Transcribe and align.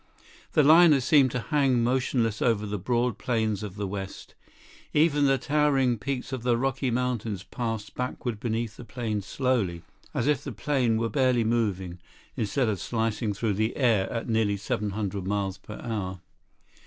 The 0.53 0.63
liner 0.63 0.99
seemed 0.99 1.29
to 1.29 1.39
hang 1.39 1.83
motionless 1.83 2.41
over 2.41 2.65
the 2.65 2.79
broad 2.79 3.19
plains 3.19 3.61
of 3.61 3.75
the 3.75 3.85
West. 3.85 4.33
Even 4.95 5.27
the 5.27 5.37
towering 5.37 5.99
peaks 5.99 6.33
of 6.33 6.41
the 6.41 6.57
Rocky 6.57 6.89
Mountains 6.89 7.43
passed 7.43 7.93
backward 7.93 8.39
beneath 8.39 8.77
the 8.77 8.83
plane 8.83 9.21
slowly, 9.21 9.83
as 10.11 10.25
if 10.25 10.43
the 10.43 10.53
plane 10.53 10.97
were 10.97 11.07
barely 11.07 11.43
moving, 11.43 11.99
instead 12.35 12.67
of 12.67 12.79
slicing 12.79 13.31
through 13.31 13.53
the 13.53 13.77
air 13.77 14.11
at 14.11 14.27
nearly 14.27 14.57
700 14.57 15.23
miles 15.27 15.59
per 15.59 15.79
hour. 15.83 16.19